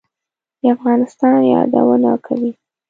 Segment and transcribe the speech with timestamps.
[0.59, 2.51] د افغانستان یادونه کوي.